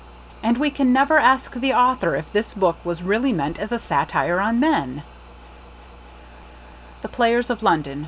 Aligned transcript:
And 0.41 0.57
we 0.57 0.71
can 0.71 0.91
never 0.91 1.19
ask 1.19 1.53
the 1.53 1.75
author 1.75 2.15
if 2.15 2.33
this 2.33 2.55
book 2.55 2.83
was 2.83 3.03
really 3.03 3.31
meant 3.31 3.59
as 3.59 3.71
a 3.71 3.77
satire 3.77 4.39
on 4.39 4.59
men! 4.59 5.03
"The 7.03 7.07
Players 7.07 7.51
of 7.51 7.61
London." 7.61 7.99